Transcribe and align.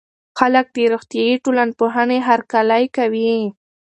خلګ 0.39 0.65
د 0.75 0.77
روغتيائي 0.91 1.35
ټولنپوهنې 1.45 2.19
هرکلی 2.29 2.83
کوي. 2.95 3.33